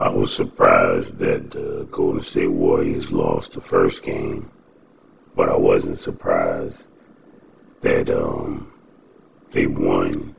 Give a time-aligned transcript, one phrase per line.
[0.00, 4.50] I was surprised that the Golden State Warriors lost the first game,
[5.36, 6.86] but I wasn't surprised
[7.82, 8.72] that um,
[9.52, 10.34] they won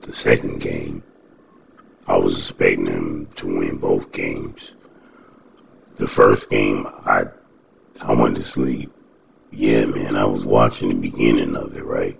[0.00, 1.02] the second game.
[2.06, 4.72] I was expecting them to win both games.
[5.96, 7.26] The first game, I
[8.00, 8.90] I went to sleep.
[9.50, 12.18] Yeah, man, I was watching the beginning of it, right?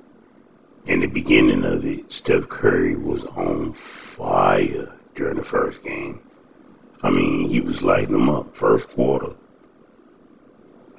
[0.84, 6.20] In the beginning of it, Steph Curry was on fire during the first game.
[7.02, 9.32] I mean, he was lighting them up first quarter.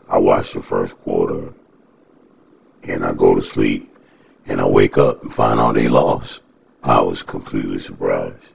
[0.08, 1.54] I watched the first quarter
[2.84, 3.92] and I go to sleep
[4.46, 6.42] and I wake up and find out they lost.
[6.84, 8.54] I was completely surprised.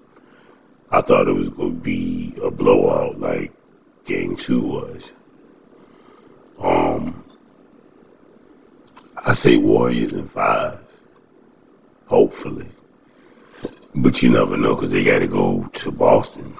[0.90, 3.52] I thought it was going to be a blowout like
[4.04, 5.12] game two was.
[6.58, 7.24] Um,
[9.16, 10.78] I say Warriors in five,
[12.06, 12.66] hopefully.
[13.94, 16.56] But you never know because they got to go to Boston.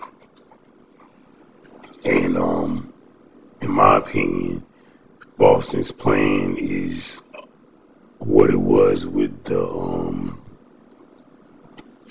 [2.05, 2.93] And um,
[3.61, 4.65] in my opinion,
[5.37, 7.20] Boston's plan is
[8.19, 10.41] what it was with the um,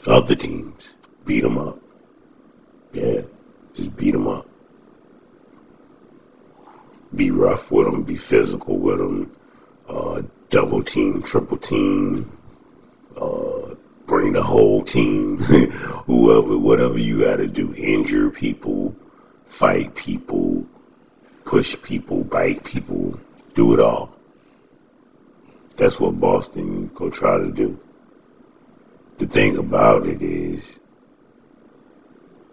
[0.05, 0.95] other teams.
[1.25, 1.79] Beat them up.
[2.93, 3.21] Yeah,
[3.73, 4.47] just beat them up.
[7.15, 9.35] Be rough with them, be physical with them,
[9.87, 12.31] uh, double team, triple team,
[13.17, 13.73] uh,
[14.05, 15.37] bring the whole team,
[16.05, 18.95] whoever, whatever you got to do, injure people,
[19.49, 20.65] fight people,
[21.43, 23.19] push people, bite people,
[23.55, 24.15] do it all.
[25.75, 27.79] That's what Boston go try to do.
[29.17, 30.79] The thing about it is,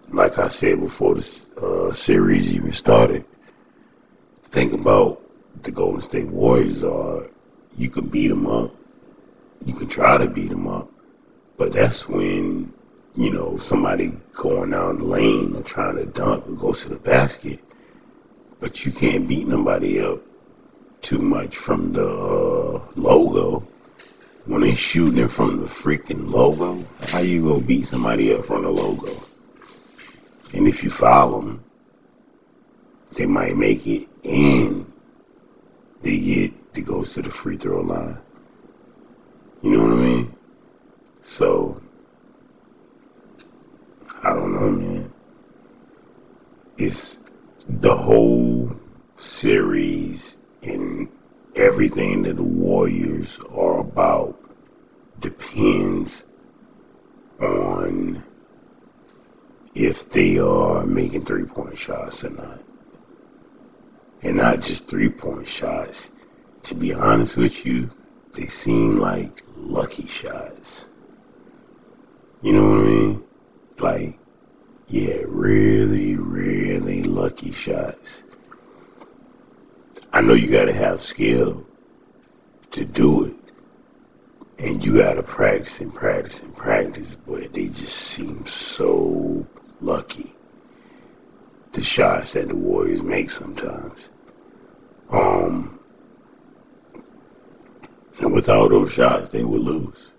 [0.09, 3.25] like I said before the uh, series even started,
[4.45, 5.23] the thing about
[5.63, 7.29] the Golden State Warriors are
[7.77, 8.75] you can beat them up,
[9.65, 10.91] you can try to beat them up,
[11.57, 12.73] but that's when
[13.17, 16.97] you know somebody going down the lane and trying to dunk and go to the
[16.97, 17.61] basket,
[18.61, 20.21] but you can't beat nobody up
[21.01, 23.67] too much from the uh, logo.
[24.45, 28.71] When they shooting from the freaking logo, how you gonna beat somebody up from the
[28.71, 29.21] logo?
[30.53, 31.65] And if you foul them,
[33.13, 34.93] they might make it and
[36.03, 38.19] they get to go to the free throw line.
[39.63, 40.35] You know what I mean?
[41.25, 41.81] So
[44.27, 45.13] I don't know, man.
[46.77, 47.21] It's
[47.69, 48.75] the whole
[49.17, 51.09] series and
[51.55, 54.37] everything that the Warriors are about
[55.21, 56.25] depends
[57.41, 58.25] on
[59.77, 62.61] if they are making three point shots or not.
[64.23, 66.11] And not just three point shots.
[66.65, 67.91] To be honest with you,
[68.35, 70.87] they seem like lucky shots.
[72.43, 73.16] You know what I mean?
[75.47, 78.23] Really, really lucky shots.
[80.13, 81.65] I know you gotta have skill
[82.73, 83.37] to do it.
[84.59, 89.47] And you gotta practice and practice and practice, but they just seem so
[89.81, 90.35] lucky.
[91.75, 94.09] The shots that the Warriors make sometimes.
[95.11, 95.79] Um
[98.19, 100.11] and without those shots they would lose.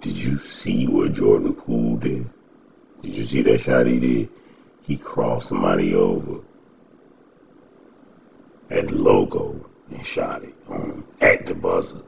[0.00, 2.30] Did you see what Jordan Poole did?
[3.02, 4.30] Did you see that shot he did?
[4.84, 6.40] He crossed somebody over
[8.68, 12.02] at the logo and shot it on at the buzzer.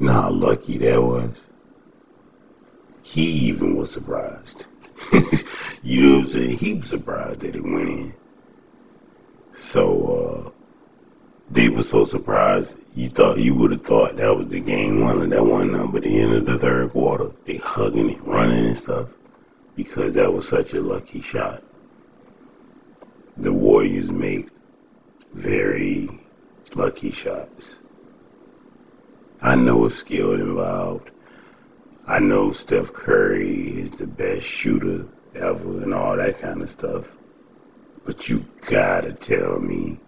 [0.00, 1.46] You know how lucky that was?
[3.02, 4.66] He even was surprised.
[5.82, 6.58] you know what I'm saying?
[6.58, 8.14] He was surprised that it went in.
[9.54, 9.84] So
[10.46, 10.50] uh
[11.48, 15.22] they were so surprised you thought you would have thought that was the game one
[15.22, 17.30] of that one number the end of the third quarter.
[17.44, 19.08] They hugging it, running and stuff.
[19.76, 21.62] Because that was such a lucky shot.
[23.36, 24.48] The Warriors make
[25.32, 26.08] very
[26.74, 27.78] lucky shots.
[29.42, 31.10] I know a skill involved.
[32.06, 37.16] I know Steph Curry is the best shooter ever and all that kind of stuff.
[38.04, 39.98] But you gotta tell me,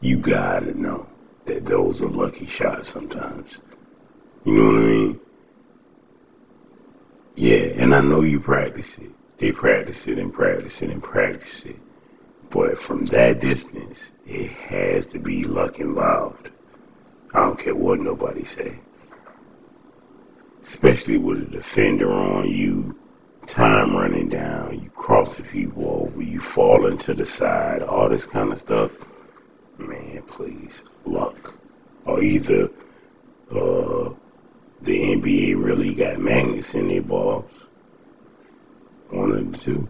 [0.00, 1.06] you gotta know
[1.46, 3.58] that those are lucky shots sometimes.
[4.44, 5.20] You know what I mean?
[7.34, 9.10] Yeah, and I know you practice it.
[9.38, 11.76] They practice it and practice it and practice it.
[12.50, 16.50] But from that distance, it has to be luck involved.
[17.32, 18.78] I don't care what nobody say.
[20.62, 22.98] Especially with a defender on you,
[23.46, 28.26] time running down, you cross the people over, you fall into the side, all this
[28.26, 28.92] kind of stuff.
[29.78, 31.54] Man, please, luck.
[32.04, 32.68] Or either
[33.50, 34.01] uh,
[34.82, 37.50] the NBA really got magnets in their balls.
[39.10, 39.88] One of the two.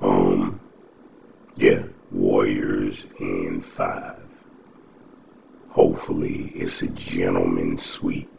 [0.00, 0.60] Um,
[1.56, 4.22] yeah, Warriors in five.
[5.70, 8.30] Hopefully, it's a gentleman's sweep.